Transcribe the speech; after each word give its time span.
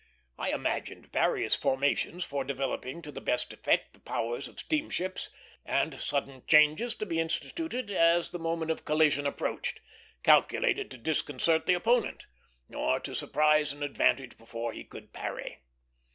I 0.39 0.51
imagined 0.51 1.11
various 1.13 1.53
formations 1.53 2.25
for 2.25 2.43
developing 2.43 3.03
to 3.03 3.11
the 3.11 3.21
best 3.21 3.53
effect 3.53 3.93
the 3.93 3.99
powers 3.99 4.47
of 4.47 4.59
steamships, 4.59 5.29
and 5.63 5.99
sudden 5.99 6.41
changes 6.47 6.95
to 6.95 7.05
be 7.05 7.19
instituted 7.19 7.91
as 7.91 8.31
the 8.31 8.39
moment 8.39 8.71
of 8.71 8.83
collision 8.83 9.27
approached, 9.27 9.79
calculated 10.23 10.89
to 10.89 10.97
disconcert 10.97 11.67
the 11.67 11.75
opponent, 11.75 12.25
or 12.75 12.99
to 12.99 13.13
surprise 13.13 13.71
an 13.71 13.83
advantage 13.83 14.39
before 14.39 14.73
he 14.73 14.83
could 14.83 15.13
parry. 15.13 15.59